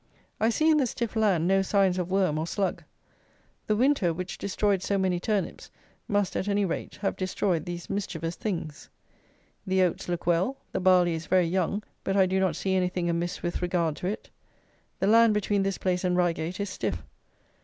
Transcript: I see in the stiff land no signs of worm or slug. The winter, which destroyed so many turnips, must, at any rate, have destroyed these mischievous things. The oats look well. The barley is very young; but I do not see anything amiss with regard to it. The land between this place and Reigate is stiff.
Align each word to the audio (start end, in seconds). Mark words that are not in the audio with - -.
I 0.39 0.49
see 0.49 0.67
in 0.71 0.77
the 0.77 0.87
stiff 0.87 1.15
land 1.15 1.47
no 1.47 1.61
signs 1.61 1.99
of 1.99 2.09
worm 2.09 2.39
or 2.39 2.47
slug. 2.47 2.83
The 3.67 3.75
winter, 3.75 4.11
which 4.11 4.39
destroyed 4.39 4.81
so 4.81 4.97
many 4.97 5.19
turnips, 5.19 5.69
must, 6.07 6.35
at 6.35 6.47
any 6.47 6.65
rate, 6.65 6.95
have 7.03 7.15
destroyed 7.15 7.65
these 7.65 7.87
mischievous 7.87 8.35
things. 8.35 8.89
The 9.67 9.83
oats 9.83 10.09
look 10.09 10.25
well. 10.25 10.57
The 10.71 10.79
barley 10.79 11.13
is 11.13 11.27
very 11.27 11.45
young; 11.45 11.83
but 12.03 12.17
I 12.17 12.25
do 12.25 12.39
not 12.39 12.55
see 12.55 12.73
anything 12.73 13.11
amiss 13.11 13.43
with 13.43 13.61
regard 13.61 13.95
to 13.97 14.07
it. 14.07 14.31
The 14.97 15.05
land 15.05 15.35
between 15.35 15.61
this 15.61 15.77
place 15.77 16.03
and 16.03 16.17
Reigate 16.17 16.59
is 16.59 16.71
stiff. 16.71 17.03